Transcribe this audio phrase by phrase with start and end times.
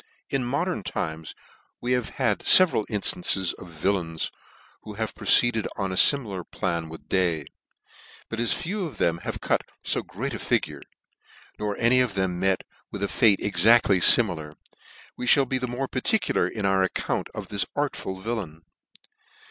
[0.31, 1.35] IN modern times
[1.79, 4.31] we have had feveral inflances of villains
[4.81, 7.45] who have proceeded on a fimilar plan with Day i
[8.27, 10.81] but as few of them have cut fo great a figure,
[11.59, 14.53] nor any of them met with a fate exactly fimilar,
[15.17, 18.63] we mall be the more particular in our account of this artful villain.